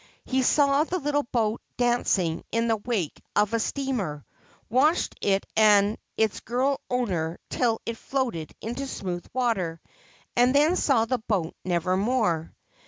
He 0.25 0.41
saw 0.41 0.83
the 0.83 0.97
little 0.97 1.21
boat 1.21 1.61
dancing 1.77 2.41
in 2.51 2.67
the 2.67 2.77
wake 2.77 3.21
of 3.35 3.53
a 3.53 3.59
steamer, 3.59 4.25
watched 4.67 5.13
it 5.21 5.45
and 5.55 5.95
its 6.17 6.39
girl 6.39 6.81
owner 6.89 7.37
till 7.51 7.79
it 7.85 7.97
floated 7.97 8.51
into 8.61 8.87
smooth 8.87 9.27
water, 9.31 9.79
and 10.35 10.55
then 10.55 10.75
saw 10.75 11.05
the 11.05 11.19
boat 11.19 11.55
never 11.63 11.95
more. 11.97 12.51